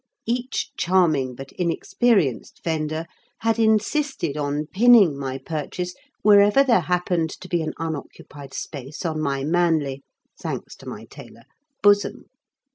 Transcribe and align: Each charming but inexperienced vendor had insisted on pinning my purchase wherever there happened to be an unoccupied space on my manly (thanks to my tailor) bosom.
Each 0.25 0.71
charming 0.77 1.35
but 1.35 1.51
inexperienced 1.51 2.63
vendor 2.63 3.05
had 3.41 3.59
insisted 3.59 4.35
on 4.35 4.65
pinning 4.65 5.15
my 5.15 5.37
purchase 5.37 5.93
wherever 6.23 6.63
there 6.63 6.79
happened 6.81 7.29
to 7.39 7.47
be 7.47 7.61
an 7.61 7.75
unoccupied 7.77 8.55
space 8.55 9.05
on 9.05 9.21
my 9.21 9.43
manly 9.43 10.01
(thanks 10.41 10.75
to 10.77 10.87
my 10.87 11.05
tailor) 11.05 11.43
bosom. 11.83 12.25